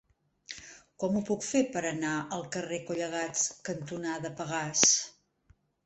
[1.03, 4.93] Com ho puc fer per anar al carrer Collegats cantonada Pegàs?